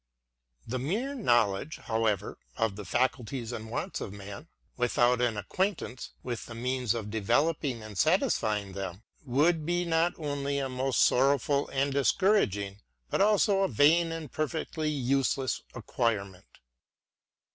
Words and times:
The 0.67 0.79
mere 0.79 1.13
Knowledge, 1.13 1.77
however, 1.83 2.39
of 2.57 2.75
the 2.75 2.85
faculties 2.85 3.51
and 3.51 3.69
wants 3.69 4.01
of 4.01 4.11
man. 4.11 4.47
without 4.75 5.21
an 5.21 5.37
acquaintance 5.37 6.09
with 6.23 6.47
the 6.47 6.55
means 6.55 6.95
of 6.95 7.11
develop 7.11 7.63
in 7.63 7.83
and 7.83 7.95
satisfying 7.95 8.73
them, 8.73 9.03
would 9.27 9.63
be 9.63 9.85
not 9.85 10.13
only 10.17 10.57
a 10.57 10.67
most 10.69 11.01
sorrow 11.01 11.37
ful 11.37 11.67
and 11.67 11.93
discouraging', 11.93 12.81
but 13.11 13.21
also 13.21 13.61
a 13.61 13.67
vain 13.67 14.11
and 14.11 14.31
perfectly 14.31 14.89
useless 14.89 15.61
acquirement. 15.75 16.47